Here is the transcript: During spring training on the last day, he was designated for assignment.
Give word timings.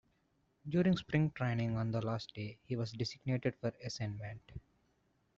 During 0.67 0.97
spring 0.97 1.29
training 1.29 1.77
on 1.77 1.91
the 1.91 2.03
last 2.03 2.33
day, 2.33 2.57
he 2.65 2.75
was 2.75 2.91
designated 2.91 3.55
for 3.61 3.71
assignment. 3.85 4.41